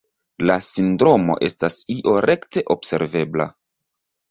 La 0.49 0.53
sindromo 0.67 1.35
estas 1.49 1.77
io 1.97 2.17
rekte 2.29 2.65
observebla. 2.79 3.49